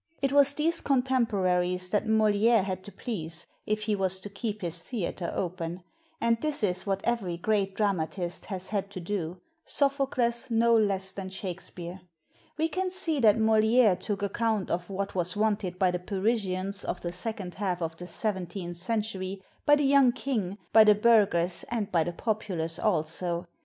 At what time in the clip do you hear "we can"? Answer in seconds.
12.57-12.89